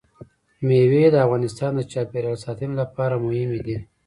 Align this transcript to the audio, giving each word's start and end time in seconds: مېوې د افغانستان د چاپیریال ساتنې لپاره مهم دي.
مېوې 0.67 1.03
د 1.11 1.15
افغانستان 1.25 1.71
د 1.75 1.81
چاپیریال 1.91 2.37
ساتنې 2.45 2.75
لپاره 2.81 3.15
مهم 3.25 3.51
دي. 3.65 3.77